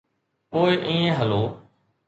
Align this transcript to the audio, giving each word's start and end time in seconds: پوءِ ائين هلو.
پوءِ 0.49 0.71
ائين 0.87 1.11
هلو. 1.17 1.43